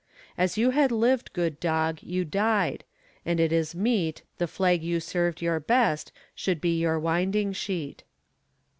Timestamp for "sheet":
7.53-8.03